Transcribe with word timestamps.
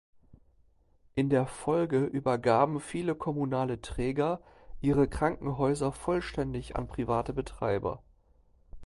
In 1.13 1.29
der 1.29 1.45
Folge 1.45 1.99
übergaben 2.05 2.79
viele 2.79 3.13
kommunale 3.13 3.81
Träger 3.81 4.41
ihre 4.79 5.07
Krankenhäuser 5.07 5.91
vollständig 5.91 6.75
an 6.75 6.87
private 6.87 7.33
Betreiber. 7.33 8.01